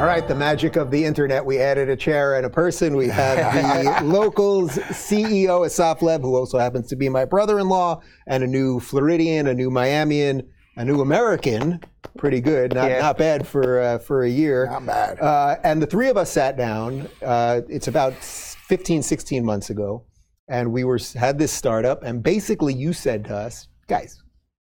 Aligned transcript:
All 0.00 0.06
right, 0.06 0.26
the 0.26 0.34
magic 0.34 0.76
of 0.76 0.90
the 0.90 1.04
internet. 1.04 1.44
We 1.44 1.58
added 1.58 1.90
a 1.90 1.96
chair 1.96 2.36
and 2.36 2.46
a 2.46 2.50
person. 2.50 2.96
We 2.96 3.08
have 3.08 3.36
the 4.00 4.06
locals 4.06 4.70
CEO, 4.70 5.66
Assaf 5.66 6.00
Lev, 6.00 6.22
who 6.22 6.34
also 6.36 6.58
happens 6.58 6.88
to 6.88 6.96
be 6.96 7.10
my 7.10 7.26
brother-in-law, 7.26 8.00
and 8.26 8.42
a 8.42 8.46
new 8.46 8.80
Floridian, 8.80 9.46
a 9.46 9.52
new 9.52 9.68
Miamian, 9.68 10.46
a 10.76 10.84
new 10.86 11.02
American. 11.02 11.80
Pretty 12.16 12.40
good, 12.40 12.72
not, 12.74 12.88
Yeah. 12.90 13.00
not 13.00 13.18
bad 13.18 13.46
for 13.46 13.80
uh, 13.80 13.98
for 13.98 14.22
a 14.22 14.28
year. 14.28 14.66
Not 14.70 14.86
bad. 14.86 15.20
Uh, 15.20 15.56
and 15.64 15.82
the 15.82 15.86
three 15.86 16.08
of 16.08 16.16
us 16.16 16.30
sat 16.30 16.56
down. 16.56 17.06
Uh, 17.22 17.60
it's 17.68 17.86
about 17.88 18.14
15, 18.14 19.02
16 19.02 19.44
months 19.44 19.68
ago, 19.68 20.02
and 20.50 20.70
we 20.70 20.84
were 20.84 20.98
had 21.14 21.38
this 21.38 21.52
startup. 21.52 22.02
And 22.02 22.22
basically, 22.22 22.74
you 22.74 22.92
said 22.92 23.24
to 23.26 23.34
us, 23.34 23.68
guys, 23.86 24.22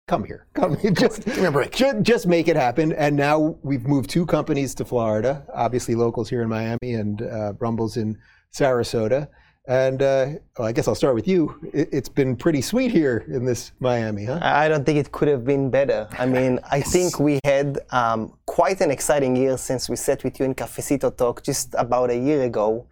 come 0.08 0.26
here, 0.26 0.48
come 0.54 0.76
here, 0.78 0.92
just 0.92 1.24
Give 1.24 1.38
me 1.38 1.46
a 1.46 1.52
break. 1.52 1.72
Ju- 1.72 2.02
just 2.02 2.28
make 2.28 2.48
it 2.50 2.56
happen. 2.56 2.92
And 2.94 3.16
now 3.16 3.58
we've 3.64 3.86
moved 3.88 4.10
two 4.10 4.26
companies 4.26 4.76
to 4.76 4.86
Florida. 4.86 5.46
Obviously, 5.54 5.96
locals 5.96 6.30
here 6.30 6.42
in 6.42 6.50
Miami 6.50 6.96
and 6.96 7.22
uh, 7.22 7.54
Rumbles 7.60 7.96
in 7.96 8.18
Sarasota. 8.52 9.28
And 9.68 10.02
uh, 10.02 10.28
well, 10.58 10.68
I 10.68 10.72
guess 10.72 10.88
I'll 10.88 10.96
start 10.96 11.14
with 11.14 11.28
you. 11.28 11.60
It, 11.74 11.90
it's 11.92 12.08
been 12.08 12.38
pretty 12.38 12.62
sweet 12.62 12.90
here 12.90 13.26
in 13.28 13.44
this 13.44 13.74
Miami, 13.82 14.24
huh? 14.24 14.40
I 14.42 14.66
I 14.66 14.68
don't 14.70 14.86
think 14.86 14.98
it 14.98 15.12
could 15.12 15.28
have 15.28 15.44
been 15.44 15.70
better. 15.70 16.08
I 16.18 16.26
mean, 16.26 16.60
I 16.72 16.80
think 16.82 17.20
we 17.20 17.40
had 17.44 17.80
um, 17.92 18.34
quite 18.46 18.80
an 18.80 18.92
exciting 18.92 19.36
year 19.36 19.58
since 19.58 19.90
we 19.90 19.98
sat 19.98 20.24
with 20.24 20.40
you 20.40 20.46
in 20.46 20.56
Cafecito 20.56 21.16
Talk 21.16 21.44
just 21.44 21.76
about 21.78 22.10
a 22.10 22.18
year 22.18 22.44
ago. 22.44 22.88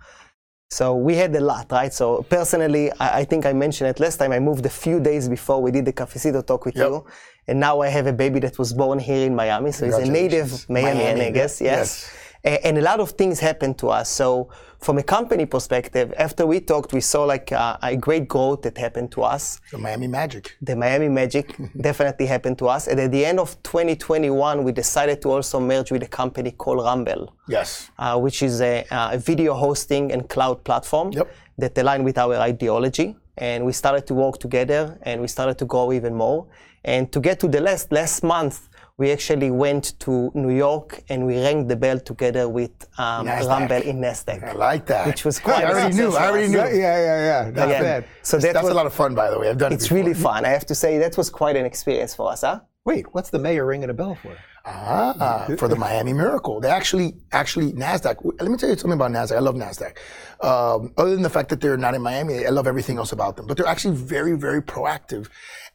So 0.70 0.96
we 0.96 1.16
had 1.16 1.36
a 1.36 1.40
lot, 1.40 1.72
right? 1.72 1.94
So 1.94 2.24
personally, 2.24 2.92
I, 3.00 3.20
I 3.20 3.23
think 3.26 3.46
I 3.46 3.54
mentioned 3.54 3.90
it 3.90 4.00
last 4.00 4.18
time. 4.18 4.32
I 4.32 4.40
moved 4.40 4.66
a 4.66 4.70
few 4.70 5.00
days 5.00 5.30
before 5.30 5.62
we 5.62 5.72
did 5.72 5.86
the 5.86 5.94
Cafecito 5.94 6.46
Talk 6.46 6.66
with 6.66 6.76
Yep. 6.76 6.88
you, 6.90 7.06
and 7.48 7.60
now 7.60 7.82
I 7.82 7.88
have 7.88 8.08
a 8.08 8.14
baby 8.14 8.40
that 8.40 8.58
was 8.58 8.73
born 8.73 8.98
here 9.00 9.26
in 9.26 9.36
Miami. 9.36 9.72
So 9.72 9.86
he's 9.86 9.95
a 9.95 10.06
native. 10.12 10.48
Miamian, 10.67 10.95
Miami, 10.95 11.22
I 11.22 11.31
guess. 11.31 11.62
yeah. 11.62 11.78
Yes. 11.78 12.12
A- 12.46 12.62
And 12.68 12.78
a 12.78 12.82
lot 12.82 13.00
of 13.00 13.12
things 13.12 13.40
happened 13.40 13.78
to 13.80 13.88
us. 13.90 14.08
So 14.10 14.50
from 14.80 14.98
a 14.98 15.04
company 15.04 15.46
perspective, 15.46 16.14
after 16.18 16.46
we 16.46 16.60
talked, 16.60 16.94
we 16.94 17.02
saw 17.02 17.24
like 17.26 17.52
uh, 17.52 17.78
a 17.82 17.96
great 17.96 18.28
growth 18.28 18.62
that 18.62 18.78
happened 18.78 19.12
to 19.14 19.24
us 19.24 19.60
The 19.72 19.78
Miami 19.80 20.08
Magic. 20.08 20.56
the 20.62 20.76
Miami 20.76 21.10
Magic 21.10 21.46
definitely 21.82 22.28
happened 22.28 22.58
to 22.60 22.68
us. 22.68 22.88
And 22.88 23.00
at 23.00 23.12
the 23.12 23.26
end 23.26 23.40
of 23.40 23.50
2021, 23.64 24.64
we 24.64 24.72
decided 24.72 25.22
to 25.23 25.30
also 25.32 25.60
merge 25.60 25.92
with 25.92 26.04
a 26.04 26.08
company 26.08 26.52
called 26.52 26.84
Rumble, 26.84 27.34
Yes. 27.48 27.90
uh, 27.98 28.18
which 28.20 28.44
is 28.44 28.62
a, 28.62 28.86
a 28.92 29.18
video 29.18 29.54
hosting 29.56 30.12
and 30.12 30.28
cloud 30.30 30.64
platform 30.64 31.12
Yep. 31.14 31.28
that 31.58 31.78
align 31.78 32.04
with 32.04 32.18
our 32.18 32.36
ideology. 32.36 33.16
And 33.38 33.66
we 33.66 33.72
started 33.73 34.06
to 34.08 34.14
work 34.14 34.38
together 34.40 34.98
and 35.02 35.20
we 35.22 35.28
started 35.28 35.58
to 35.58 35.66
grow 35.66 35.92
even 35.92 36.14
more. 36.16 36.46
And 36.84 37.12
to 37.12 37.20
get 37.20 37.40
to 37.40 37.48
the 37.48 37.60
last, 37.60 37.92
last 37.92 38.23
month, 38.23 38.70
we 38.98 39.12
actually 39.12 39.52
went 39.52 40.00
to 40.00 40.32
New 40.34 40.52
York 40.56 41.04
and 41.10 41.26
we 41.26 41.36
rang 41.42 41.68
the 41.68 41.76
bell 41.76 42.00
together 42.00 42.48
with 42.48 42.72
um, 42.98 43.28
Rumble 43.28 43.82
in 43.82 43.98
Nasdaq. 44.00 44.42
I 44.44 44.54
like 44.54 44.86
that. 44.86 45.06
Which 45.06 45.26
was 45.26 45.38
quite 45.40 45.66
I 45.66 45.70
already 45.70 45.96
knew. 45.96 46.16
I 46.16 46.28
already 46.30 46.48
knew. 46.48 46.58
yeah, 46.60 46.70
yeah, 46.72 47.46
yeah. 47.46 47.52
Not 47.54 47.70
Yeah. 47.70 47.82
bad. 47.82 48.06
So 48.22 48.38
that 48.38 48.54
That's 48.54 48.64
was, 48.64 48.72
a 48.72 48.76
lot 48.76 48.86
of 48.86 48.94
fun, 48.94 49.14
by 49.14 49.30
the 49.30 49.38
way. 49.38 49.50
I've 49.50 49.58
done 49.58 49.73
it 49.73 49.76
it's 49.76 49.86
before. 49.90 49.98
really 49.98 50.14
fun. 50.14 50.46
I 50.46 50.50
have 50.50 50.66
to 50.68 50.76
say 50.76 50.98
that 51.00 51.18
was 51.18 51.30
quite 51.30 51.58
an 51.58 51.66
experience 51.66 52.16
for 52.16 52.32
us, 52.32 52.42
huh? 52.42 52.62
Wait, 52.86 53.06
what's 53.14 53.32
the 53.32 53.40
mayor 53.40 53.66
ringing 53.66 53.90
a 53.90 53.94
bell 53.94 54.16
for? 54.16 54.38
Ah, 54.68 55.48
for 55.60 55.68
the 55.68 55.76
Miami 55.76 56.14
Miracle. 56.14 56.60
They 56.60 56.70
actually, 56.70 57.18
actually, 57.32 57.72
Nasdaq. 57.73 58.18
Let 58.40 58.50
me 58.50 58.58
tell 58.58 58.70
you 58.70 58.78
something 58.78 58.94
about 59.00 59.12
Nasdaq. 59.12 59.36
I 59.36 59.40
love 59.40 59.56
Nasdaq. 59.56 59.98
Um, 60.42 60.92
other 60.98 61.12
than 61.14 61.22
the 61.22 61.30
fact 61.30 61.50
that 61.50 61.62
they're 61.62 61.78
not 61.78 61.94
in 61.94 62.02
Miami, 62.02 62.46
I 62.46 62.50
love 62.50 62.66
everything 62.66 62.98
else 62.98 63.12
about 63.12 63.38
them. 63.38 63.46
But 63.46 63.58
they're 63.58 63.68
actually 63.68 63.96
very, 63.96 64.36
very 64.36 64.62
proactive, 64.64 65.28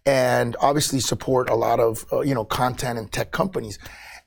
and 0.06 0.56
obviously 0.60 1.00
support 1.00 1.50
a 1.50 1.54
lot 1.54 1.80
of 1.80 2.04
uh, 2.12 2.20
you 2.20 2.34
know 2.34 2.44
content 2.44 2.98
and 2.98 3.10
tech 3.12 3.30
companies. 3.30 3.78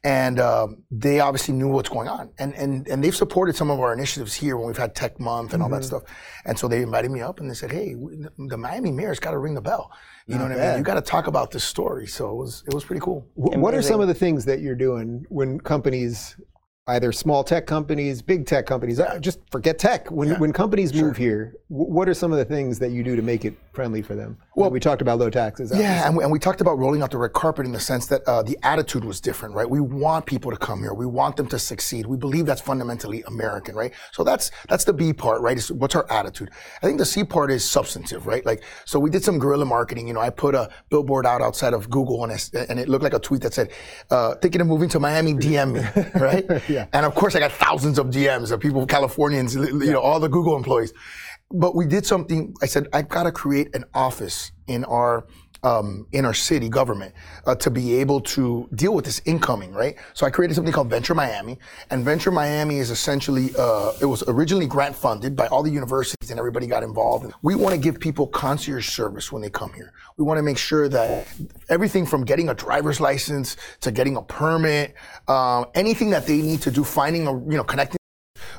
And 0.06 0.38
um, 0.38 0.84
they 0.92 1.22
obviously 1.22 1.54
knew 1.54 1.70
what's 1.70 1.88
going 1.88 2.10
on, 2.10 2.30
and 2.38 2.53
and 2.56 2.86
and 2.90 3.02
they've 3.02 3.16
supported 3.16 3.56
some 3.56 3.72
of 3.72 3.80
our 3.80 3.94
initiatives 3.94 4.34
here 4.34 4.58
when 4.58 4.68
we've 4.68 4.75
had 4.78 4.96
Tech 4.96 5.18
Month 5.18 5.53
and 5.53 5.64
all 5.64 5.70
that 5.70 5.86
stuff. 5.86 6.03
And 6.44 6.59
so 6.59 6.68
they 6.68 6.81
invited 6.81 7.09
me 7.09 7.22
up, 7.22 7.40
and 7.40 7.50
they 7.50 7.53
said, 7.53 7.72
"Hey, 7.72 7.96
the 8.38 8.58
Miami 8.58 8.92
Mayor's 8.92 9.20
got 9.20 9.31
to 9.31 9.38
ring 9.38 9.53
the 9.53 9.62
bell. 9.62 9.90
You 10.28 10.36
know 10.38 10.44
what 10.44 10.52
I 10.52 10.56
mean? 10.56 10.78
You 10.80 10.84
got 10.84 10.96
to 10.96 11.02
talk 11.02 11.28
about 11.28 11.52
this 11.52 11.64
story." 11.64 12.06
So 12.08 12.30
it 12.31 12.36
was 12.36 12.64
it 12.68 12.74
was 12.74 12.84
pretty 12.84 13.00
cool. 13.00 13.26
Wh- 13.36 13.56
What 13.64 13.74
are 13.74 13.81
some 13.81 14.02
of 14.02 14.09
the 14.09 14.14
things 14.14 14.44
that 14.44 14.59
you're 14.59 14.76
doing 14.76 15.26
when 15.30 15.58
companies, 15.62 16.36
either 16.88 17.14
small 17.14 17.44
tech 17.46 17.66
companies, 17.66 18.22
big 18.22 18.46
tech 18.46 18.66
companies, 18.66 19.00
uh, 19.00 19.18
just 19.20 19.40
forget 19.50 19.80
tech, 19.80 20.12
when, 20.12 20.38
when 20.40 20.52
companies 20.52 20.94
move 20.94 21.16
here, 21.16 21.56
what 21.70 22.10
are 22.10 22.14
some 22.14 22.32
of 22.34 22.38
the 22.38 22.46
things 22.46 22.78
that 22.78 22.92
you 22.92 23.04
do 23.04 23.16
to 23.16 23.22
make 23.22 23.46
it 23.46 23.54
friendly 23.72 24.02
for 24.02 24.16
them? 24.16 24.38
Well, 24.56 24.70
we 24.70 24.82
talked 24.82 25.02
about 25.02 25.18
low 25.18 25.30
taxes. 25.30 25.72
Yeah, 25.74 26.06
and 26.06 26.16
we, 26.16 26.24
and 26.24 26.32
we 26.32 26.40
talked 26.40 26.60
about 26.60 26.78
rolling 26.78 27.02
out 27.02 27.10
the 27.10 27.18
red 27.18 27.34
carpet 27.34 27.66
in 27.66 27.72
the 27.72 27.80
sense 27.80 28.08
that 28.08 28.22
uh, 28.28 28.44
the 28.44 28.58
attitude 28.64 29.06
was 29.06 29.22
different, 29.22 29.56
right? 29.56 29.68
We 29.68 29.80
want 29.80 30.26
people 30.26 30.52
to 30.52 30.58
come 30.58 30.82
here. 30.82 30.94
We 30.94 31.06
want 31.06 31.38
them 31.38 31.48
to 31.48 31.58
succeed. 31.58 32.06
We 32.06 32.18
believe 32.18 32.46
that's 32.46 32.62
fundamentally 32.62 33.24
American, 33.24 33.76
right? 33.76 33.94
So 34.12 34.24
that's 34.24 34.52
that's 34.68 34.84
the 34.84 34.94
B 34.94 35.14
part, 35.14 35.42
right? 35.42 35.58
Is 35.58 35.72
what's 35.72 35.96
our 35.96 36.06
attitude? 36.12 36.52
I 36.82 36.86
think 36.86 37.00
the 37.00 37.06
C 37.06 37.24
part 37.24 37.50
is 37.50 37.68
substantive, 37.68 38.28
right? 38.28 38.46
Like, 38.46 38.64
so 38.86 39.00
we 39.00 39.10
did 39.10 39.24
some 39.24 39.40
guerrilla 39.40 39.66
marketing. 39.66 40.08
You 40.08 40.14
know, 40.14 40.22
I 40.22 40.30
put 40.30 40.54
a 40.54 40.70
billboard 40.90 41.26
out 41.26 41.42
outside 41.42 41.74
of 41.74 41.90
Google, 41.90 42.24
and 42.24 42.34
it, 42.34 42.50
and 42.70 42.80
it 42.80 42.90
looked 42.90 43.04
like 43.04 43.14
a 43.14 43.20
tweet 43.20 43.42
that 43.42 43.54
said, 43.54 43.72
uh, 44.12 44.36
"Thinking 44.36 44.62
of 44.62 44.68
moving 44.68 44.90
to 44.90 45.00
Miami? 45.00 45.34
DM 45.34 45.74
me," 45.74 46.04
right? 46.20 46.46
Yeah. 46.73 46.88
And 46.91 47.06
of 47.06 47.13
course, 47.16 47.35
I 47.35 47.39
got 47.39 47.51
thousands 47.51 48.00
of 48.00 48.07
DMs 48.07 48.51
of 48.51 48.59
people, 48.59 48.85
Californians, 48.85 49.56
you 49.56 49.91
know, 49.91 50.01
all 50.01 50.19
the 50.19 50.29
Google 50.29 50.56
employees. 50.56 50.94
But 51.51 51.75
we 51.75 51.85
did 51.85 52.06
something. 52.06 52.53
I 52.61 52.66
said, 52.66 52.88
I've 52.94 53.09
got 53.09 53.23
to 53.23 53.31
create 53.31 53.75
an 53.75 53.85
office 53.94 54.51
in 54.67 54.84
our 54.85 55.28
um, 55.63 56.06
in 56.12 56.25
our 56.25 56.34
city 56.34 56.69
government 56.69 57.13
uh, 57.46 57.56
to 57.56 57.72
be 57.72 57.96
able 57.96 58.22
to 58.22 58.68
deal 58.75 58.94
with 58.94 59.06
this 59.06 59.22
incoming, 59.25 59.74
right? 59.74 59.96
So 60.13 60.25
I 60.25 60.29
created 60.29 60.56
something 60.56 60.74
called 60.74 60.90
Venture 60.90 61.16
Miami, 61.16 61.57
and 61.90 62.03
Venture 62.03 62.31
Miami 62.31 62.78
is 62.78 62.91
essentially 62.91 63.51
uh, 63.57 63.94
it 64.02 64.06
was 64.06 64.23
originally 64.28 64.68
grant 64.68 64.96
funded 64.96 65.35
by 65.35 65.47
all 65.47 65.63
the 65.63 65.72
universities, 65.72 66.29
and 66.29 66.40
everybody 66.40 66.68
got 66.68 66.84
involved. 66.84 67.34
We 67.41 67.56
want 67.56 67.73
to 67.73 67.79
give 67.79 68.00
people 68.00 68.28
concierge 68.28 68.90
service 68.90 69.31
when 69.31 69.41
they 69.41 69.50
come 69.50 69.73
here. 69.73 69.94
We 70.18 70.25
want 70.25 70.38
to 70.38 70.44
make 70.44 70.57
sure 70.57 70.90
that 70.90 71.28
everything 71.69 72.06
from 72.06 72.25
getting 72.25 72.50
a 72.50 72.53
driver's 72.53 73.00
license 73.00 73.57
to 73.81 73.91
getting 73.91 74.18
a 74.18 74.22
permit, 74.22 74.96
um, 75.28 75.66
anything 75.75 76.09
that 76.12 76.28
they 76.28 76.41
need 76.41 76.62
to 76.63 76.72
do, 76.72 76.84
finding 76.84 77.28
a 77.28 77.31
you 77.31 77.57
know 77.57 77.63
connecting 77.63 77.97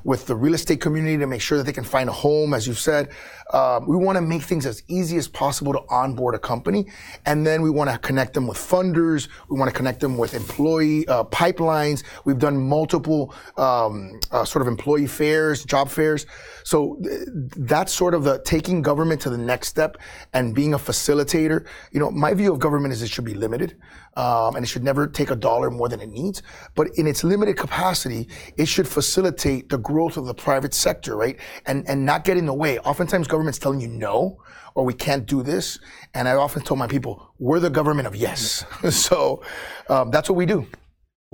with 0.05 0.27
the 0.27 0.37
real 0.37 0.55
estate 0.55 0.81
community 0.81 1.17
to 1.19 1.27
make 1.27 1.41
sure 1.41 1.59
that 1.59 1.65
they 1.65 1.73
can 1.73 1.85
find 1.85 2.09
a 2.09 2.13
home, 2.13 2.55
as 2.55 2.67
you've 2.67 2.79
said. 2.79 3.09
Um, 3.53 3.87
we 3.87 3.97
want 3.97 4.17
to 4.17 4.23
make 4.23 4.43
things 4.43 4.67
as 4.67 4.83
easy 4.89 5.17
as 5.17 5.29
possible 5.29 5.73
to 5.73 5.81
onboard 5.89 6.35
a 6.35 6.39
company. 6.39 6.87
And 7.27 7.47
then 7.47 7.63
we 7.63 7.71
want 7.71 7.91
to 7.91 7.99
connect 7.99 8.35
them 8.35 8.47
with 8.47 8.59
funders. 8.59 9.29
We 9.49 9.59
want 9.59 9.71
to 9.71 9.77
connect 9.77 10.01
them 10.01 10.17
with 10.17 10.35
employee 10.35 11.07
uh, 11.09 11.25
pipelines. 11.25 12.05
We've 12.25 12.39
done 12.39 12.57
multiple 12.57 13.35
um, 13.57 14.21
uh, 14.31 14.45
sort 14.45 14.63
of 14.63 14.69
employee 14.69 15.07
fairs, 15.07 15.65
job 15.65 15.89
fairs. 15.89 16.27
So 16.65 16.99
th- 17.03 17.29
that's 17.57 17.93
sort 17.93 18.15
of 18.15 18.25
the 18.25 18.41
taking 18.45 18.83
government 18.83 19.21
to 19.23 19.31
the 19.31 19.39
next 19.39 19.69
step 19.69 19.99
and 20.33 20.55
being 20.55 20.75
a 20.75 20.79
facilitator. 20.79 21.67
You 21.93 22.01
know, 22.01 22.11
my 22.11 22.35
view 22.35 22.53
of 22.53 22.59
government 22.59 22.93
is 22.93 23.03
it 23.03 23.09
should 23.09 23.25
be 23.25 23.35
limited. 23.35 23.77
Um, 24.17 24.55
and 24.55 24.65
it 24.65 24.69
should 24.69 24.85
never 24.85 25.07
take 25.07 25.31
a 25.31 25.37
dollar 25.37 25.71
more 25.71 25.89
than 25.89 26.01
it 26.01 26.09
needs. 26.09 26.43
But 26.75 26.89
in 26.97 27.07
its 27.07 27.25
limited 27.25 27.57
capacity, 27.57 28.29
it 28.57 28.67
should 28.67 28.87
facilitate 28.87 29.69
the 29.69 29.79
growth 29.79 30.17
of 30.17 30.27
the 30.27 30.35
private 30.35 30.73
sector, 30.73 31.17
right? 31.17 31.39
And 31.67 31.89
and 31.89 32.05
not 32.05 32.25
get 32.25 32.37
in 32.37 32.47
the 32.47 32.55
way. 32.55 32.79
Oftentimes, 32.81 33.27
government's 33.27 33.59
telling 33.59 33.81
you 33.81 33.89
no, 33.89 34.39
or 34.75 34.85
we 34.85 34.95
can't 34.95 35.27
do 35.27 35.43
this. 35.43 35.79
And 36.15 36.29
I 36.29 36.35
often 36.35 36.63
tell 36.63 36.77
my 36.77 36.87
people, 36.87 37.33
we're 37.39 37.61
the 37.61 37.71
government 37.71 38.07
of 38.07 38.17
yes. 38.17 38.65
so 38.91 39.43
um, 39.89 40.11
that's 40.11 40.29
what 40.29 40.37
we 40.37 40.47
do. 40.47 40.67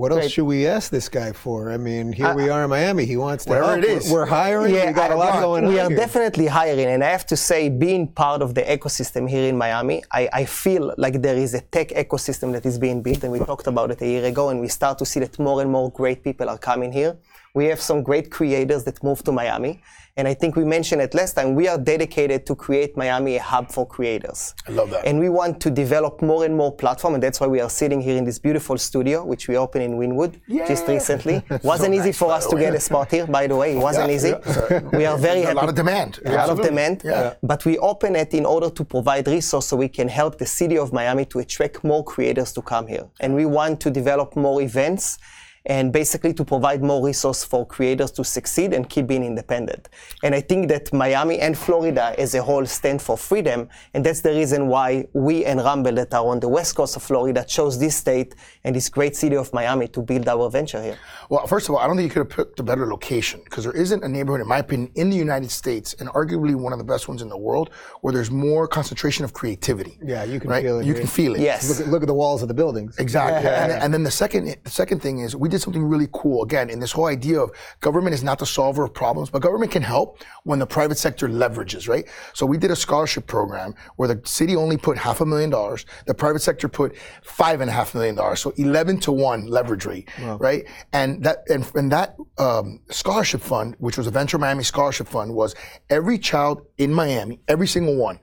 What 0.00 0.12
else 0.12 0.21
Great. 0.22 0.33
should 0.33 0.47
we 0.47 0.66
ask 0.66 0.91
this 0.91 1.11
guy 1.11 1.31
for? 1.33 1.71
I 1.71 1.77
mean, 1.77 2.11
here 2.11 2.28
uh, 2.28 2.34
we 2.34 2.49
are 2.49 2.65
in 2.65 2.71
Miami. 2.71 3.05
He 3.05 3.19
wants 3.19 3.44
to 3.44 3.53
help. 3.55 3.77
it 3.81 3.84
is. 3.84 4.11
We're, 4.11 4.25
hiring. 4.25 4.72
we 4.72 4.81
got 5.03 5.11
a 5.11 5.15
I- 5.15 5.25
lot 5.25 5.34
we- 5.34 5.41
going 5.43 5.65
on 5.66 5.72
We 5.75 5.78
are 5.78 5.88
here. 5.91 5.97
definitely 6.05 6.47
hiring, 6.47 6.87
and 6.94 7.05
I 7.05 7.11
have 7.16 7.27
to 7.27 7.37
say, 7.37 7.69
being 7.69 8.09
part 8.09 8.41
of 8.41 8.55
the 8.55 8.62
ecosystem 8.62 9.28
here 9.28 9.47
in 9.53 9.59
Miami, 9.59 10.03
I, 10.21 10.22
I 10.33 10.44
feel 10.47 10.95
like 10.97 11.21
there 11.21 11.36
is 11.36 11.53
a 11.53 11.60
tech 11.77 11.89
ecosystem 11.91 12.51
that 12.53 12.65
is 12.65 12.78
being 12.78 13.03
built, 13.03 13.24
and 13.24 13.30
we 13.30 13.41
talked 13.41 13.66
about 13.66 13.91
it 13.91 14.01
a 14.01 14.07
year 14.15 14.24
ago, 14.24 14.48
and 14.48 14.59
we 14.59 14.69
start 14.69 14.97
to 15.03 15.04
see 15.04 15.21
that 15.21 15.39
more 15.39 15.60
and 15.60 15.71
more 15.71 15.91
great 15.91 16.24
people 16.24 16.48
are 16.48 16.57
coming 16.71 16.92
here. 16.92 17.19
We 17.53 17.66
have 17.66 17.80
some 17.91 18.03
great 18.03 18.30
creators 18.30 18.84
that 18.84 19.03
moved 19.04 19.24
to 19.27 19.33
Miami, 19.33 19.83
and 20.16 20.28
I 20.28 20.34
think 20.34 20.54
we 20.54 20.65
mentioned 20.65 21.03
it 21.03 21.15
last 21.15 21.33
time. 21.34 21.54
We 21.57 21.66
are 21.66 21.78
dedicated 21.78 22.47
to 22.47 22.54
create 22.54 22.97
Miami 22.97 23.36
a 23.36 23.42
hub 23.42 23.72
for 23.72 23.84
creators. 23.86 24.54
I 24.69 24.71
love 24.72 24.91
that. 24.91 25.04
And 25.04 25.19
we 25.19 25.28
want 25.28 25.60
to 25.65 25.71
develop 25.71 26.22
more 26.22 26.45
and 26.45 26.54
more 26.57 26.72
platform, 26.83 27.15
and 27.15 27.22
that's 27.24 27.41
why 27.41 27.48
we 27.48 27.60
are 27.60 27.71
sitting 27.71 28.01
here 28.01 28.16
in 28.16 28.24
this 28.24 28.39
beautiful 28.39 28.78
studio, 28.78 29.24
which 29.24 29.48
we 29.48 29.57
opened 29.57 29.83
in 29.84 29.90
Wynwood 29.98 30.33
just 30.69 30.87
recently. 30.89 31.42
wasn't 31.63 31.95
easy 31.95 32.07
nice, 32.07 32.19
for 32.19 32.31
us 32.33 32.47
to 32.47 32.57
get 32.57 32.75
a 32.75 32.81
spot 32.81 33.10
here, 33.10 33.27
by 33.27 33.47
the 33.47 33.57
way. 33.57 33.72
It 33.77 33.81
wasn't 33.89 34.09
Yeah, 34.09 34.15
easy. 34.16 34.28
yeah. 34.28 34.81
We 34.98 35.04
are 35.07 35.19
very 35.19 35.42
A 35.42 35.47
happy. 35.47 35.57
lot 35.57 35.69
of 35.69 35.75
demand. 35.75 36.19
A 36.25 36.33
lot 36.33 36.51
of 36.51 36.63
demand. 36.63 37.03
Yeah. 37.04 37.34
But 37.42 37.65
we 37.65 37.78
open 37.78 38.16
it 38.16 38.34
in 38.34 38.45
order 38.47 38.71
to 38.71 38.84
provide 38.84 39.27
resources 39.27 39.69
so 39.69 39.77
we 39.77 39.89
can 39.89 40.09
help 40.09 40.39
the 40.39 40.47
city 40.47 40.77
of 40.78 40.92
Miami 40.92 41.25
to 41.27 41.39
attract 41.41 41.84
more 41.84 42.03
creators 42.04 42.53
to 42.53 42.63
come 42.63 42.87
here. 42.87 43.04
And 43.21 43.34
we 43.34 43.45
want 43.47 43.81
to 43.81 43.91
develop 43.91 44.37
more 44.37 44.60
events 44.63 45.19
and 45.66 45.92
basically 45.92 46.33
to 46.34 46.45
provide 46.45 46.83
more 46.83 47.04
resource 47.04 47.45
for 47.45 47.66
creators 47.66 48.10
to 48.12 48.24
succeed 48.24 48.72
and 48.72 48.89
keep 48.89 49.07
being 49.07 49.24
independent. 49.24 49.89
And 50.22 50.34
I 50.34 50.41
think 50.41 50.68
that 50.68 50.92
Miami 50.92 51.39
and 51.39 51.57
Florida 51.57 52.15
as 52.18 52.34
a 52.34 52.42
whole 52.42 52.65
stand 52.66 53.03
for 53.03 53.16
freedom, 53.16 53.68
and 53.95 54.04
that's 54.04 54.21
the 54.21 54.30
reason 54.30 54.68
why 54.68 55.07
we 55.12 55.45
and 55.45 55.60
Rumble 55.60 55.92
that 55.92 56.15
are 56.15 56.27
on 56.27 56.41
the 56.41 56.48
west 56.48 56.74
coast 56.74 56.97
of 56.97 57.03
Florida 57.03 57.45
chose 57.45 57.78
this 57.78 57.97
state 57.97 58.34
and 58.65 58.74
this 58.74 58.89
great 58.89 59.16
city 59.16 59.36
of 59.36 59.53
Miami 59.53 59.89
to 59.89 60.01
build 60.01 60.28
our 60.28 60.48
venture 60.51 60.83
here. 60.83 60.98
Well, 61.28 61.47
first 61.47 61.68
of 61.68 61.74
all, 61.74 61.80
I 61.80 61.86
don't 61.86 61.97
think 61.97 62.09
you 62.09 62.22
could 62.22 62.30
have 62.30 62.47
picked 62.47 62.60
a 62.60 62.62
better 62.62 62.86
location 62.86 63.41
because 63.45 63.65
there 63.65 63.77
isn't 63.77 64.03
a 64.03 64.09
neighborhood, 64.09 64.41
in 64.41 64.48
my 64.48 64.59
opinion, 64.59 64.91
in 64.95 65.10
the 65.10 65.16
United 65.16 65.51
States 65.51 65.95
and 65.95 66.09
arguably 66.10 66.54
one 66.54 66.72
of 66.72 66.78
the 66.78 66.84
best 66.84 67.09
ones 67.09 67.21
in 67.21 67.28
the 67.28 67.36
world 67.36 67.71
where 68.01 68.12
there's 68.12 68.30
more 68.30 68.66
concentration 68.66 69.24
of 69.24 69.33
creativity. 69.33 69.98
Yeah, 70.03 70.24
you 70.24 70.41
can 70.41 70.51
right? 70.51 70.62
feel 70.62 70.80
it. 70.80 70.86
You 70.86 70.95
can 70.95 71.07
feel 71.07 71.34
it. 71.34 71.41
Yes. 71.41 71.68
Look 71.68 71.80
at, 71.80 71.92
look 71.92 72.03
at 72.03 72.07
the 72.07 72.15
walls 72.15 72.42
of 72.42 72.48
the 72.48 72.54
buildings. 72.54 72.98
Exactly. 72.98 73.48
And, 73.48 73.72
and 73.72 73.92
then 73.92 74.03
the 74.03 74.10
second 74.10 74.57
the 74.65 74.71
second 74.71 75.01
thing 75.01 75.21
is 75.21 75.36
we 75.36 75.49
did 75.50 75.60
something 75.60 75.84
really 75.84 76.08
cool 76.12 76.42
again 76.42 76.70
in 76.70 76.80
this 76.80 76.92
whole 76.92 77.06
idea 77.06 77.41
of 77.41 77.50
government 77.80 78.14
is 78.14 78.22
not 78.22 78.38
the 78.38 78.47
solver 78.47 78.84
of 78.84 78.94
problems, 78.94 79.30
but 79.30 79.42
government 79.42 79.70
can 79.70 79.82
help 79.82 80.22
when 80.44 80.58
the 80.58 80.66
private 80.66 80.98
sector 80.98 81.28
leverages, 81.28 81.88
right? 81.88 82.06
So 82.32 82.47
we 82.47 82.56
did 82.56 82.70
a 82.70 82.76
scholarship 82.76 83.26
program 83.26 83.74
where 83.97 84.08
the 84.08 84.20
city 84.24 84.56
only 84.56 84.76
put 84.76 84.97
half 84.97 85.20
a 85.20 85.26
million 85.26 85.50
dollars, 85.50 85.84
the 86.06 86.14
private 86.14 86.41
sector 86.41 86.68
put 86.68 86.97
five 87.22 87.60
and 87.60 87.68
a 87.68 87.72
half 87.72 87.94
million 87.94 88.14
dollars, 88.14 88.41
so 88.41 88.52
eleven 88.56 88.98
to 89.00 89.12
one 89.12 89.47
leverage 89.47 89.84
rate, 89.84 90.08
right? 90.38 90.64
And 90.92 91.22
that 91.24 91.38
and, 91.48 91.70
and 91.74 91.92
that 91.92 92.16
um, 92.38 92.80
scholarship 92.91 93.41
fund, 93.41 93.76
which 93.78 93.98
was 93.98 94.06
a 94.06 94.10
Venture 94.10 94.38
Miami 94.38 94.64
scholarship 94.64 95.08
fund, 95.08 95.34
was 95.34 95.54
every 95.91 96.18
child 96.18 96.66
in 96.78 96.92
Miami, 96.92 97.41
every 97.48 97.66
single 97.66 97.97
one 97.97 98.18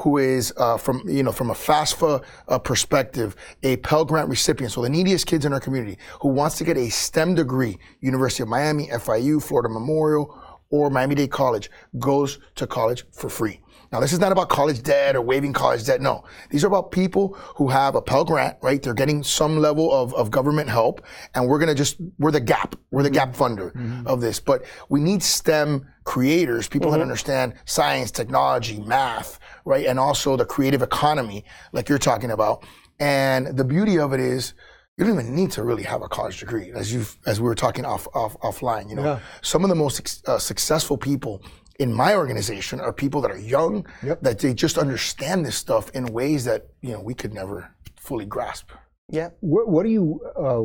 who 0.00 0.18
is 0.18 0.52
uh, 0.58 0.76
from 0.76 1.02
you 1.08 1.22
know 1.22 1.32
from 1.32 1.50
a 1.50 1.54
FAFSA 1.54 2.22
uh, 2.48 2.58
perspective, 2.58 3.34
a 3.62 3.76
Pell 3.78 4.04
Grant 4.04 4.28
recipient, 4.28 4.72
so 4.72 4.82
the 4.82 4.90
neediest 4.90 5.26
kids 5.26 5.44
in 5.44 5.52
our 5.52 5.60
community 5.60 5.98
who 6.20 6.28
wants 6.28 6.58
to 6.58 6.64
get 6.64 6.76
a 6.76 6.90
STEM 6.90 7.34
degree, 7.34 7.78
University 8.00 8.42
of 8.42 8.48
Miami, 8.48 8.88
FIU, 8.88 9.42
Florida 9.42 9.68
Memorial, 9.68 10.38
or 10.76 10.90
Miami-Dade 10.90 11.30
College, 11.30 11.70
goes 11.98 12.38
to 12.56 12.66
college 12.66 13.04
for 13.12 13.28
free. 13.28 13.60
Now, 13.92 14.00
this 14.00 14.12
is 14.12 14.18
not 14.18 14.32
about 14.32 14.48
college 14.48 14.82
debt 14.82 15.14
or 15.14 15.22
waiving 15.22 15.52
college 15.52 15.86
debt. 15.86 16.00
No, 16.00 16.24
these 16.50 16.64
are 16.64 16.66
about 16.66 16.90
people 16.90 17.34
who 17.54 17.68
have 17.68 17.94
a 17.94 18.02
Pell 18.02 18.24
Grant, 18.24 18.56
right? 18.60 18.82
They're 18.82 18.94
getting 18.94 19.22
some 19.22 19.58
level 19.58 19.92
of, 19.92 20.12
of 20.14 20.30
government 20.30 20.68
help, 20.68 21.02
and 21.34 21.48
we're 21.48 21.58
gonna 21.58 21.74
just 21.74 21.96
we're 22.18 22.32
the 22.32 22.40
gap, 22.40 22.74
we're 22.90 23.04
the 23.04 23.10
gap 23.10 23.30
mm-hmm. 23.30 23.42
funder 23.42 23.72
mm-hmm. 23.74 24.06
of 24.06 24.20
this. 24.20 24.40
But 24.40 24.64
we 24.88 25.00
need 25.00 25.22
STEM 25.22 25.86
creators, 26.04 26.68
people 26.68 26.90
that 26.90 26.96
mm-hmm. 26.96 27.02
understand 27.02 27.54
science, 27.64 28.10
technology, 28.10 28.80
math, 28.80 29.38
right, 29.64 29.86
and 29.86 29.98
also 29.98 30.36
the 30.36 30.44
creative 30.44 30.82
economy, 30.82 31.44
like 31.72 31.88
you're 31.88 31.98
talking 31.98 32.32
about. 32.32 32.64
And 32.98 33.56
the 33.56 33.64
beauty 33.64 33.98
of 33.98 34.12
it 34.12 34.20
is. 34.20 34.54
You 34.98 35.04
don't 35.04 35.12
even 35.20 35.34
need 35.34 35.50
to 35.52 35.62
really 35.62 35.82
have 35.82 36.00
a 36.00 36.08
college 36.08 36.40
degree, 36.40 36.72
as 36.74 36.90
you 36.92 37.04
as 37.26 37.38
we 37.38 37.44
were 37.44 37.54
talking 37.54 37.84
off, 37.84 38.08
off 38.14 38.34
offline. 38.40 38.88
You 38.88 38.96
know, 38.96 39.04
Yeah. 39.04 39.18
some 39.42 39.62
of 39.62 39.68
the 39.68 39.74
most 39.74 40.26
uh, 40.26 40.38
successful 40.38 40.96
people 40.96 41.42
in 41.78 41.92
my 41.92 42.14
organization 42.16 42.80
are 42.80 42.94
people 42.94 43.20
that 43.20 43.30
are 43.30 43.38
young, 43.38 43.84
Yep. 44.02 44.22
that 44.22 44.38
they 44.38 44.54
just 44.54 44.78
understand 44.78 45.44
this 45.44 45.54
stuff 45.56 45.90
in 45.90 46.06
ways 46.06 46.46
that 46.46 46.68
you 46.80 46.92
know 46.92 47.00
we 47.02 47.12
could 47.12 47.34
never 47.34 47.70
fully 48.00 48.24
grasp. 48.24 48.70
Yeah. 49.10 49.28
What, 49.40 49.68
what 49.68 49.82
do 49.84 49.90
you, 49.90 50.20
uh, 50.34 50.64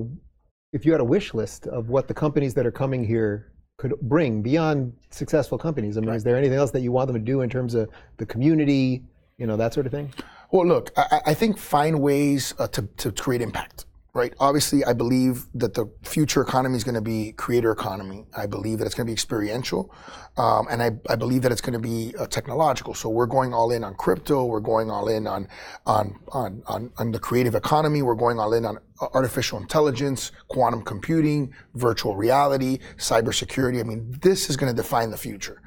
if 0.71 0.85
you 0.85 0.93
had 0.93 1.01
a 1.01 1.09
wish 1.15 1.33
list 1.33 1.67
of 1.67 1.89
what 1.89 2.07
the 2.07 2.13
companies 2.13 2.53
that 2.53 2.65
are 2.65 2.71
coming 2.71 3.03
here 3.03 3.51
could 3.77 3.93
bring 4.01 4.41
beyond 4.41 4.93
successful 5.09 5.57
companies? 5.57 5.97
I 5.97 6.01
mean, 6.01 6.15
is 6.15 6.23
there 6.23 6.37
anything 6.37 6.57
else 6.57 6.71
that 6.71 6.79
you 6.81 6.93
want 6.93 7.07
them 7.07 7.17
to 7.17 7.21
do 7.33 7.41
in 7.41 7.49
terms 7.49 7.73
of 7.75 7.89
the 8.17 8.25
community, 8.25 9.03
you 9.37 9.45
know, 9.45 9.57
that 9.57 9.73
sort 9.73 9.85
of 9.87 9.91
thing? 9.91 10.13
Well, 10.51 10.65
look, 10.65 10.91
I, 10.95 11.05
I- 11.11 11.21
I 11.31 11.33
think 11.33 11.57
find 11.57 11.99
ways 11.99 12.53
uh, 12.59 12.67
to, 12.69 12.81
to 12.97 13.11
create 13.11 13.41
impact, 13.41 13.85
right? 14.13 14.33
Obviously, 14.39 14.83
I 14.83 14.93
believe 14.93 15.45
that 15.55 15.73
the 15.73 15.89
future 16.03 16.41
economy 16.41 16.75
is 16.75 16.83
going 16.83 16.95
to 16.95 17.01
be 17.01 17.31
creator 17.33 17.71
economy. 17.71 18.25
I 18.35 18.45
believe 18.45 18.79
that 18.79 18.85
it's 18.85 18.93
going 18.93 19.05
to 19.05 19.09
be 19.09 19.13
experiential, 19.13 19.93
um, 20.37 20.67
and 20.69 20.83
I, 20.83 20.91
I 21.09 21.15
believe 21.15 21.43
that 21.43 21.51
it's 21.51 21.61
going 21.61 21.73
to 21.73 21.79
be 21.79 22.13
uh, 22.19 22.27
technological. 22.27 22.93
So 22.93 23.07
we're 23.09 23.25
going 23.25 23.53
all 23.53 23.71
in 23.71 23.83
on 23.83 23.95
crypto. 23.95 24.45
We're 24.45 24.59
going 24.59 24.91
all 24.91 25.07
in 25.07 25.27
on 25.27 25.47
on 25.85 26.19
on 26.29 26.61
on, 26.67 26.91
on 26.97 27.11
the 27.11 27.19
creative 27.19 27.55
economy. 27.55 28.01
We're 28.01 28.15
going 28.15 28.39
all 28.39 28.53
in 28.53 28.65
on 28.65 28.79
uh, 29.01 29.07
artificial 29.13 29.59
intelligence, 29.59 30.31
quantum 30.49 30.81
computing, 30.81 31.53
virtual 31.75 32.15
reality, 32.15 32.79
cybersecurity. 32.97 33.79
I 33.79 33.83
mean, 33.83 34.19
this 34.21 34.49
is 34.49 34.57
going 34.57 34.75
to 34.75 34.75
define 34.75 35.11
the 35.11 35.17
future 35.17 35.61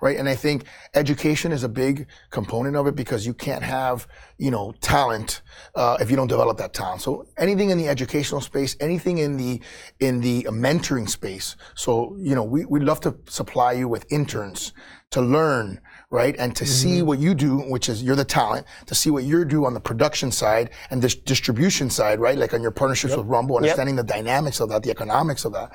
right? 0.00 0.16
And 0.16 0.28
I 0.28 0.34
think 0.34 0.64
education 0.94 1.52
is 1.52 1.64
a 1.64 1.68
big 1.68 2.06
component 2.30 2.76
of 2.76 2.86
it 2.86 2.94
because 2.94 3.26
you 3.26 3.34
can't 3.34 3.62
have, 3.62 4.06
you 4.38 4.50
know, 4.50 4.72
talent 4.80 5.42
uh, 5.74 5.96
if 6.00 6.10
you 6.10 6.16
don't 6.16 6.28
develop 6.28 6.58
that 6.58 6.74
talent. 6.74 7.02
So 7.02 7.26
anything 7.36 7.70
in 7.70 7.78
the 7.78 7.88
educational 7.88 8.40
space, 8.40 8.76
anything 8.80 9.18
in 9.18 9.36
the 9.36 9.60
in 10.00 10.20
the 10.20 10.44
mentoring 10.44 11.08
space. 11.08 11.56
So 11.74 12.16
you 12.18 12.34
know, 12.34 12.44
we 12.44 12.64
we'd 12.64 12.82
love 12.82 13.00
to 13.00 13.16
supply 13.28 13.72
you 13.72 13.88
with 13.88 14.10
interns 14.10 14.72
to 15.10 15.20
learn. 15.20 15.80
Right, 16.10 16.34
and 16.38 16.56
to 16.56 16.64
see 16.64 17.02
what 17.02 17.18
you 17.18 17.34
do, 17.34 17.58
which 17.58 17.90
is 17.90 18.02
you're 18.02 18.16
the 18.16 18.24
talent, 18.24 18.66
to 18.86 18.94
see 18.94 19.10
what 19.10 19.24
you 19.24 19.44
do 19.44 19.66
on 19.66 19.74
the 19.74 19.80
production 19.80 20.32
side 20.32 20.70
and 20.88 21.02
the 21.02 21.14
distribution 21.26 21.90
side, 21.90 22.18
right? 22.18 22.38
Like 22.38 22.54
on 22.54 22.62
your 22.62 22.70
partnerships 22.70 23.14
with 23.14 23.26
Rumble, 23.26 23.56
understanding 23.56 23.94
the 23.96 24.02
dynamics 24.02 24.58
of 24.60 24.70
that, 24.70 24.82
the 24.82 24.90
economics 24.90 25.44
of 25.44 25.52
that 25.52 25.70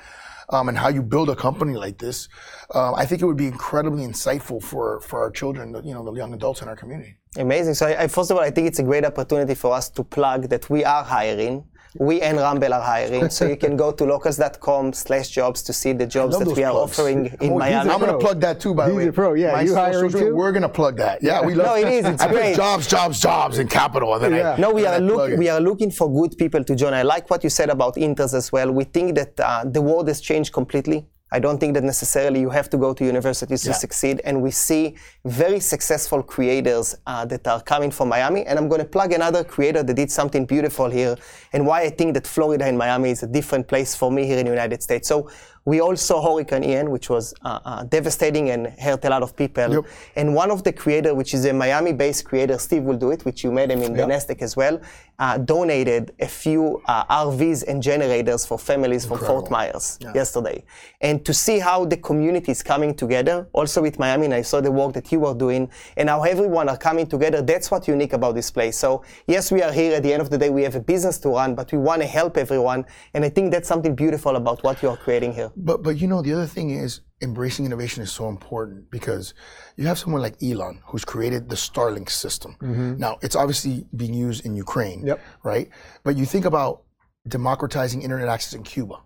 um, 0.54 0.70
and 0.70 0.78
how 0.78 0.90
you 0.90 1.02
build 1.02 1.30
a 1.30 1.36
company 1.36 1.74
like 1.74 1.98
this, 1.98 2.30
um, 2.74 2.94
I 2.96 3.06
think 3.06 3.22
it 3.22 3.26
would 3.26 3.38
be 3.38 3.48
incredibly 3.48 4.04
insightful 4.04 4.62
for, 4.62 5.02
for 5.02 5.24
our 5.24 5.32
children, 5.32 5.76
you 5.84 5.94
know, 5.94 6.04
the 6.04 6.14
young 6.14 6.34
adults 6.34 6.62
in 6.62 6.68
our 6.68 6.76
community. 6.76 7.18
Amazing. 7.38 7.74
So, 7.74 7.88
I, 7.88 8.08
first 8.08 8.30
of 8.30 8.38
all, 8.38 8.44
I 8.44 8.52
think 8.52 8.68
it's 8.68 8.80
a 8.80 8.84
great 8.84 9.06
opportunity 9.06 9.56
for 9.56 9.74
us 9.74 9.90
to 9.90 10.04
plug 10.04 10.50
that 10.50 10.70
we 10.70 10.86
are 10.86 11.04
hiring. 11.04 11.66
We 12.00 12.22
and 12.22 12.38
Rumble 12.38 12.74
are 12.74 12.82
hiring. 12.82 13.30
so 13.38 13.46
you 13.48 13.56
can 13.58 13.78
go 13.78 13.92
to 13.92 14.04
locals.com 14.06 14.94
slash 14.94 15.30
jobs 15.30 15.62
to 15.64 15.74
see 15.74 15.94
the 15.94 16.08
jobs 16.08 16.38
that 16.40 16.48
we 16.48 16.64
are 16.64 16.72
plugs. 16.72 16.92
offering 17.00 17.26
in 17.42 17.52
Oh, 17.54 17.58
Miami. 17.60 17.90
I'm 17.90 18.00
going 18.00 18.12
to 18.12 18.18
plug 18.18 18.40
that 18.42 18.60
too, 18.60 18.74
by 18.74 18.90
the 18.90 18.96
way. 18.96 19.08
a 19.08 19.14
pro, 19.14 19.34
yeah. 19.34 19.52
My 19.52 19.62
You 19.62 19.68
social 19.70 19.84
hiring 19.84 20.12
media, 20.12 20.20
too? 20.30 20.36
We're 20.36 20.52
going 20.52 20.64
to 20.64 20.70
plug 20.70 20.98
that. 20.98 21.22
Yeah, 21.22 21.42
we 21.46 21.54
love 21.54 21.78
it. 21.78 21.82
No, 21.84 21.88
it 21.88 21.94
is. 21.94 22.06
It's 22.06 22.24
I 22.24 22.32
great. 22.32 22.56
jobs, 22.56 22.88
jobs, 22.88 23.20
jobs 23.20 23.60
in 23.60 23.68
capital, 23.68 24.14
and 24.16 24.24
then 24.24 24.34
Yeah. 24.34 24.54
I 24.54 24.58
No, 24.58 24.72
we 24.72 24.86
and 24.86 24.88
are 24.88 24.96
I 24.96 24.98
look, 25.30 25.38
we 25.38 25.50
are 25.50 25.60
looking 25.62 25.92
for 25.92 26.12
good 26.12 26.38
people 26.38 26.64
to 26.64 26.76
join. 26.76 26.94
I 26.94 27.04
like 27.04 27.30
what 27.30 27.44
you 27.44 27.50
said 27.50 27.70
about 27.70 27.98
interns 27.98 28.34
as 28.34 28.52
well. 28.52 28.72
We 28.72 28.86
think 28.86 29.16
that 29.16 29.40
uh, 29.40 29.64
the 29.66 29.82
world 29.82 30.08
has 30.08 30.20
changed 30.22 30.52
completely. 30.54 31.06
I 31.34 31.40
don't 31.40 31.60
think 31.60 31.74
that 31.74 31.84
necessarily 31.84 32.40
you 32.40 32.52
have 32.52 32.70
to 32.70 32.78
go 32.78 32.94
to 32.94 33.04
universities 33.04 33.64
to 33.64 33.74
succeed. 33.74 34.22
And 34.24 34.42
we 34.42 34.52
see 34.52 34.96
very 35.26 35.60
successful 35.60 36.22
creators 36.22 36.96
uh, 37.08 37.26
that 37.26 37.48
are 37.48 37.60
coming 37.60 37.90
from 37.90 38.10
Miami. 38.10 38.46
And 38.46 38.60
I'm 38.60 38.70
going 38.70 38.82
to 38.82 38.88
plug 38.88 39.14
another 39.14 39.44
creator 39.44 39.82
that 39.82 39.96
did 39.96 40.12
something 40.12 40.46
beautiful 40.46 40.92
here, 40.92 41.16
and 41.52 41.66
why 41.66 41.82
I 41.82 41.90
think 41.90 42.14
that 42.14 42.28
Florida 42.28 42.66
and 42.66 42.78
Miami 42.78 43.10
is 43.10 43.24
a 43.24 43.28
different 43.28 43.68
place 43.68 43.96
for 43.96 44.12
me 44.12 44.28
here 44.28 44.38
in 44.38 44.46
the 44.46 44.52
United 44.52 44.84
States. 44.84 45.08
So 45.08 45.28
we 45.66 45.80
all 45.80 45.96
saw 45.96 46.22
Hurricane 46.22 46.64
Ian, 46.64 46.92
which 46.92 47.10
was 47.10 47.34
uh, 47.44 47.60
uh, 47.64 47.84
devastating 47.86 48.50
and 48.50 48.68
hurt 48.68 49.06
a 49.06 49.10
lot 49.10 49.24
of 49.24 49.36
people. 49.36 49.72
Yep. 49.76 49.86
And 50.18 50.36
one 50.36 50.52
of 50.52 50.64
the 50.64 50.74
creator, 50.74 51.16
which 51.16 51.34
is 51.34 51.46
a 51.46 51.54
Miami-based 51.54 52.26
creator, 52.26 52.58
Steve 52.58 52.84
Will 52.84 52.98
Do 52.98 53.12
It, 53.12 53.24
which 53.24 53.44
you 53.46 53.52
met 53.52 53.72
him 53.72 53.82
in 53.82 53.94
the 53.94 54.04
Nasdaq 54.04 54.42
as 54.42 54.58
well, 54.58 54.82
uh, 55.20 55.38
donated 55.38 56.14
a 56.20 56.28
few 56.28 56.82
uh, 56.88 57.06
RVs 57.06 57.64
and 57.68 57.82
generators 57.82 58.46
for 58.46 58.60
families 58.60 59.06
from 59.06 59.20
Fort 59.20 59.50
Myers 59.50 60.00
yesterday. 60.14 60.66
And 61.00 61.23
to 61.26 61.34
see 61.34 61.60
how 61.60 61.86
the 61.86 61.98
community 61.98 62.52
is 62.52 62.62
coming 62.64 62.94
together, 62.96 63.48
also 63.54 63.82
with 63.82 64.00
Miami, 64.00 64.26
and 64.26 64.34
I 64.34 64.42
saw 64.42 64.62
the 64.62 64.72
work 64.72 64.94
that 64.94 65.12
you 65.12 65.20
were 65.20 65.34
doing, 65.34 65.70
and 65.98 66.10
how 66.10 66.24
everyone 66.24 66.70
are 66.70 66.78
coming 66.78 67.08
together, 67.08 67.42
that's 67.42 67.72
what's 67.72 67.88
unique 67.88 68.14
about 68.14 68.36
this 68.36 68.50
place. 68.52 68.78
So 68.78 69.04
yes, 69.28 69.52
we 69.52 69.62
are 69.62 69.72
here. 69.72 69.96
At 69.96 70.04
the 70.04 70.14
end 70.14 70.22
of 70.22 70.30
the 70.30 70.38
day, 70.38 70.50
we 70.50 70.64
have 70.64 70.76
a 70.76 70.80
business 70.80 71.18
to 71.20 71.30
run, 71.30 71.56
but 71.56 71.72
we 71.72 71.78
want 71.78 72.02
to 72.02 72.08
help 72.08 72.38
everyone. 72.38 72.86
And 73.14 73.24
I 73.26 73.30
think 73.30 73.52
that's 73.52 73.68
something 73.68 73.96
beautiful 73.96 74.36
about 74.36 74.64
what 74.64 74.82
you 74.84 74.90
are 74.90 74.98
creating 74.98 75.34
here. 75.34 75.52
But 75.56 75.84
but 75.84 75.98
you 76.02 76.08
know 76.08 76.22
the 76.22 76.34
other 76.34 76.48
thing 76.48 76.70
is 76.72 77.02
embracing 77.22 77.66
innovation 77.66 78.04
is 78.04 78.12
so 78.12 78.28
important 78.28 78.92
because 78.92 79.34
you 79.78 79.88
have 79.88 79.98
someone 79.98 80.22
like 80.22 80.36
Elon 80.44 80.82
who's 80.88 81.06
created 81.06 81.50
the 81.50 81.56
Starlink 81.56 82.10
system. 82.10 82.56
Mm-hmm. 82.62 82.98
Now 82.98 83.18
it's 83.22 83.36
obviously 83.36 83.86
being 83.96 84.14
used 84.14 84.46
in 84.46 84.56
Ukraine, 84.56 85.06
Yep. 85.06 85.20
right? 85.44 85.70
But 86.04 86.18
you 86.18 86.26
think 86.26 86.46
about 86.46 86.84
democratizing 87.28 88.02
internet 88.02 88.28
access 88.28 88.54
in 88.54 88.64
Cuba, 88.64 88.98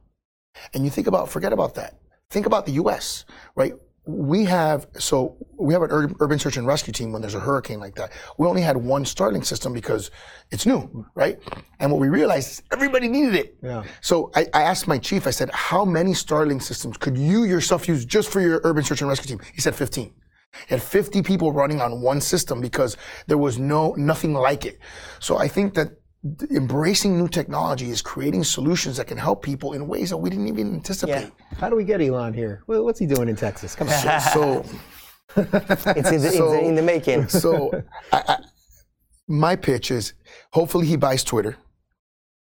and 0.74 0.84
you 0.84 0.90
think 0.90 1.08
about 1.08 1.30
forget 1.30 1.54
about 1.54 1.76
that. 1.76 1.94
Think 2.30 2.46
about 2.46 2.66
the 2.66 2.74
U.S. 2.74 3.26
right? 3.56 3.74
We 4.06 4.46
have 4.46 4.88
so 4.98 5.36
we 5.58 5.74
have 5.74 5.82
an 5.82 5.92
ur- 5.92 6.16
urban 6.22 6.40
search 6.40 6.56
and 6.56 6.66
rescue 6.66 6.94
team 6.94 7.12
when 7.12 7.22
there's 7.22 7.36
a 7.36 7.42
hurricane 7.42 7.80
like 7.82 7.96
that. 7.96 8.14
We 8.38 8.48
only 8.48 8.62
had 8.62 8.78
one 8.78 9.04
Starlink 9.04 9.46
system 9.46 9.74
because 9.74 10.12
it's 10.50 10.66
new, 10.66 11.06
right? 11.14 11.40
And 11.80 11.92
what 11.92 12.00
we 12.00 12.08
realized 12.08 12.50
is 12.52 12.64
everybody 12.72 13.10
needed 13.10 13.36
it. 13.36 13.58
Yeah. 13.62 13.84
So 14.00 14.32
I, 14.34 14.46
I 14.54 14.62
asked 14.64 14.88
my 14.88 14.98
chief, 14.98 15.28
I 15.28 15.32
said, 15.32 15.50
how 15.52 15.84
many 15.84 16.12
Starlink 16.12 16.62
systems 16.64 16.96
could 16.96 17.18
you 17.18 17.44
yourself 17.44 17.86
use 17.88 18.06
just 18.06 18.30
for 18.32 18.40
your 18.40 18.62
urban 18.64 18.84
search 18.84 19.02
and 19.02 19.10
rescue 19.10 19.36
team? 19.36 19.46
He 19.54 19.60
said 19.60 19.76
15. 19.76 20.06
He 20.06 20.74
had 20.74 20.82
50 20.82 21.22
people 21.22 21.52
running 21.52 21.82
on 21.82 22.02
one 22.02 22.22
system 22.22 22.62
because 22.62 22.96
there 23.28 23.38
was 23.38 23.60
no 23.60 23.94
nothing 23.96 24.34
like 24.34 24.66
it. 24.66 24.80
So 25.20 25.38
I 25.38 25.50
think 25.50 25.74
that 25.74 25.88
th- 25.90 26.00
embracing 26.52 27.18
new 27.18 27.28
technology 27.28 27.90
is 27.90 28.02
creating 28.02 28.44
solutions 28.44 28.98
that 28.98 29.08
can 29.08 29.18
help 29.18 29.44
people 29.44 29.74
in 29.74 29.88
ways 29.88 30.10
that 30.10 30.18
we 30.18 30.30
didn't 30.30 30.48
even 30.48 30.74
anticipate. 30.74 31.32
Yeah. 31.52 31.58
How 31.58 31.70
do 31.70 31.76
we 31.76 31.84
get 31.84 32.02
Elon 32.02 32.34
here? 32.34 32.64
Well, 32.68 32.84
what's 32.84 33.00
he 33.00 33.06
doing 33.06 33.30
in 33.30 33.36
Texas? 33.36 33.76
Come 33.76 33.90
on. 33.90 34.22
So 34.34 34.66
It's 35.38 36.12
in 36.12 36.22
the, 36.22 36.28
in 36.28 36.34
So- 36.34 36.52
the, 36.52 36.60
in 36.60 36.76
the 36.76 36.82
making. 36.82 37.28
so 37.44 37.72
I, 38.12 38.24
I, 38.28 38.38
my 39.28 39.56
pitch 39.56 39.92
is 39.92 40.14
hopefully 40.54 40.88
he 40.88 40.96
buys 40.96 41.24
Twitter, 41.24 41.58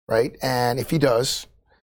right? 0.08 0.36
And 0.41 0.80
if 0.80 0.89
he 0.89 0.98
does, 0.98 1.48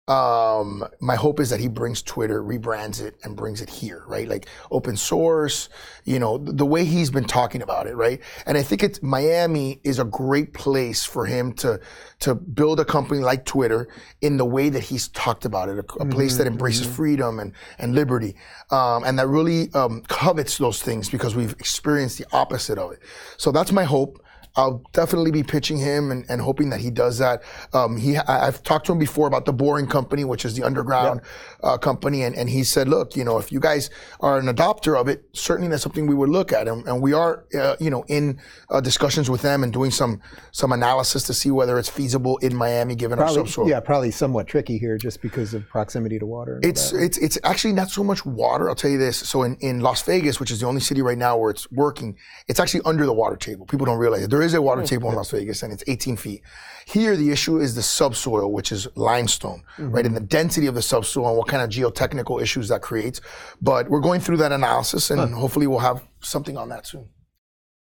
um, 0.06 0.84
my 1.00 1.14
hope 1.14 1.40
is 1.40 1.48
that 1.48 1.60
he 1.60 1.68
brings 1.68 2.02
Twitter, 2.02 2.42
rebrands 2.42 3.00
it, 3.00 3.16
and 3.22 3.34
brings 3.34 3.62
it 3.62 3.70
here, 3.70 4.04
right? 4.06 4.28
Like 4.28 4.46
open 4.70 4.98
source, 4.98 5.70
you 6.04 6.18
know, 6.18 6.36
the, 6.36 6.66
way 6.66 6.84
he's 6.84 7.10
been 7.10 7.24
talking 7.24 7.62
about 7.62 7.86
it, 7.86 7.94
right? 7.94 8.20
And 8.44 8.58
I 8.58 8.62
think 8.62 8.82
it's 8.82 9.02
Miami 9.02 9.80
is 9.82 9.98
a 9.98 10.04
great 10.04 10.52
place 10.52 11.04
for 11.04 11.24
him 11.24 11.54
to 11.54 11.80
to 12.20 12.34
build 12.34 12.80
a 12.80 12.84
company 12.84 13.20
like 13.20 13.46
Twitter 13.46 13.88
in 14.20 14.36
the 14.36 14.44
way 14.44 14.68
that 14.68 14.82
he's 14.82 15.08
talked 15.08 15.46
about 15.46 15.68
it, 15.70 15.76
a, 15.76 15.78
a 15.78 15.82
mm-hmm, 15.82 16.10
place 16.10 16.36
that 16.36 16.46
embraces 16.46 16.86
mm-hmm. 16.86 16.96
freedom 16.96 17.38
and 17.38 17.52
and 17.78 17.94
liberty, 17.94 18.36
um, 18.70 19.04
and 19.04 19.18
that 19.18 19.28
really 19.28 19.72
um, 19.72 20.02
covets 20.08 20.58
those 20.58 20.82
things 20.82 21.08
because 21.08 21.34
we've 21.34 21.52
experienced 21.52 22.18
the 22.18 22.26
opposite 22.30 22.76
of 22.76 22.92
it. 22.92 23.00
So 23.38 23.52
that's 23.52 23.72
my 23.72 23.84
hope. 23.84 24.20
I'll 24.56 24.82
definitely 24.92 25.32
be 25.32 25.42
pitching 25.42 25.78
him 25.78 26.10
and, 26.10 26.24
and 26.28 26.40
hoping 26.40 26.70
that 26.70 26.80
he 26.80 26.90
does 26.90 27.18
that. 27.18 27.42
Um, 27.72 27.96
he, 27.96 28.16
I, 28.16 28.44
have 28.44 28.62
talked 28.62 28.86
to 28.86 28.92
him 28.92 28.98
before 28.98 29.26
about 29.26 29.46
the 29.46 29.52
Boring 29.52 29.86
Company, 29.86 30.24
which 30.24 30.44
is 30.44 30.54
the 30.54 30.62
underground 30.62 31.20
yep. 31.22 31.60
uh, 31.62 31.78
company, 31.78 32.22
and, 32.22 32.36
and 32.36 32.48
he 32.48 32.62
said, 32.62 32.88
look, 32.88 33.16
you 33.16 33.24
know, 33.24 33.38
if 33.38 33.50
you 33.50 33.58
guys 33.58 33.90
are 34.20 34.38
an 34.38 34.46
adopter 34.46 34.98
of 34.98 35.08
it, 35.08 35.24
certainly 35.32 35.68
that's 35.68 35.82
something 35.82 36.06
we 36.06 36.14
would 36.14 36.28
look 36.28 36.52
at, 36.52 36.68
and, 36.68 36.86
and 36.86 37.02
we 37.02 37.12
are, 37.12 37.44
uh, 37.58 37.74
you 37.80 37.90
know, 37.90 38.04
in 38.08 38.38
uh, 38.70 38.80
discussions 38.80 39.28
with 39.28 39.42
them 39.42 39.64
and 39.64 39.72
doing 39.72 39.90
some 39.90 40.20
some 40.52 40.70
analysis 40.70 41.24
to 41.24 41.34
see 41.34 41.50
whether 41.50 41.78
it's 41.78 41.88
feasible 41.88 42.36
in 42.38 42.54
Miami, 42.54 42.94
given 42.94 43.18
probably, 43.18 43.38
our 43.38 43.46
subsoil. 43.46 43.68
Yeah, 43.68 43.80
probably 43.80 44.12
somewhat 44.12 44.46
tricky 44.46 44.78
here, 44.78 44.96
just 44.98 45.20
because 45.20 45.52
of 45.54 45.68
proximity 45.68 46.18
to 46.20 46.26
water. 46.26 46.60
It's 46.62 46.92
it's 46.92 47.18
it's 47.18 47.38
actually 47.42 47.72
not 47.72 47.90
so 47.90 48.04
much 48.04 48.24
water. 48.24 48.68
I'll 48.68 48.76
tell 48.76 48.90
you 48.90 48.98
this. 48.98 49.16
So 49.16 49.42
in, 49.42 49.56
in 49.56 49.80
Las 49.80 50.02
Vegas, 50.02 50.38
which 50.38 50.52
is 50.52 50.60
the 50.60 50.66
only 50.66 50.80
city 50.80 51.02
right 51.02 51.18
now 51.18 51.36
where 51.36 51.50
it's 51.50 51.70
working, 51.72 52.16
it's 52.46 52.60
actually 52.60 52.82
under 52.84 53.04
the 53.04 53.12
water 53.12 53.36
table. 53.36 53.66
People 53.66 53.86
don't 53.86 53.98
realize 53.98 54.22
it. 54.22 54.30
There 54.30 54.43
is 54.44 54.54
a 54.54 54.62
water 54.62 54.82
mm. 54.82 54.86
table 54.86 55.08
in 55.10 55.16
Las 55.16 55.30
Vegas, 55.30 55.62
and 55.62 55.72
it's 55.72 55.84
18 55.86 56.16
feet. 56.16 56.42
Here, 56.86 57.16
the 57.16 57.30
issue 57.30 57.58
is 57.58 57.74
the 57.74 57.82
subsoil, 57.82 58.52
which 58.52 58.70
is 58.70 58.86
limestone, 58.94 59.62
mm-hmm. 59.76 59.90
right? 59.90 60.04
And 60.04 60.14
the 60.14 60.20
density 60.20 60.66
of 60.66 60.74
the 60.74 60.82
subsoil 60.82 61.28
and 61.28 61.38
what 61.38 61.48
kind 61.48 61.62
of 61.62 61.70
geotechnical 61.70 62.42
issues 62.42 62.68
that 62.68 62.82
creates. 62.82 63.20
But 63.60 63.88
we're 63.88 64.00
going 64.00 64.20
through 64.20 64.36
that 64.38 64.52
analysis, 64.52 65.10
and 65.10 65.20
huh. 65.20 65.28
hopefully, 65.28 65.66
we'll 65.66 65.78
have 65.78 66.06
something 66.20 66.56
on 66.56 66.68
that 66.68 66.86
soon. 66.86 67.08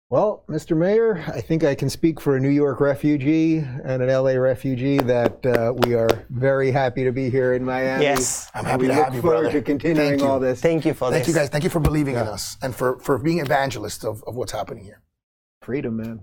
Well, 0.09 0.45
Mr. 0.49 0.77
Mayor, 0.77 1.25
I 1.35 1.41
think 1.41 1.65
I 1.65 1.75
can 1.75 1.91
speak 1.91 2.21
for 2.21 2.37
a 2.37 2.41
New 2.41 2.51
York 2.51 2.79
refugee 2.79 3.57
and 3.57 4.01
an 4.01 4.09
LA 4.09 4.35
refugee 4.35 4.99
that 4.99 5.45
uh, 5.45 5.73
we 5.79 5.95
are 5.95 6.25
very 6.31 6.71
happy 6.71 7.03
to 7.03 7.11
be 7.11 7.29
here 7.29 7.55
in 7.55 7.65
Miami. 7.65 8.05
Yes, 8.05 8.49
I'm 8.55 8.65
happy 8.65 8.83
we 8.83 8.89
to 8.89 8.95
have 8.95 9.17
you, 9.17 9.21
brother. 9.21 9.43
Look 9.43 9.53
forward 9.53 9.59
to 9.59 9.63
continuing 9.63 10.23
all 10.23 10.39
this. 10.39 10.61
Thank 10.61 10.85
you 10.85 10.95
for 10.95 11.11
Thank 11.11 11.25
this. 11.25 11.35
you 11.35 11.41
guys. 11.41 11.49
Thank 11.49 11.65
you 11.65 11.71
for 11.71 11.81
believing 11.81 12.15
yeah. 12.15 12.23
in 12.23 12.29
us 12.29 12.57
and 12.63 12.73
for, 12.73 13.01
for 13.01 13.19
being 13.19 13.41
evangelists 13.41 14.05
of, 14.05 14.23
of 14.29 14.37
what's 14.37 14.53
happening 14.53 14.85
here. 14.85 15.03
Freedom, 15.61 15.97
man. 15.97 16.23